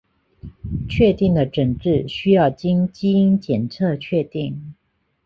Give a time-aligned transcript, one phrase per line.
[0.89, 4.73] 确定的诊治需要经基因检测确定。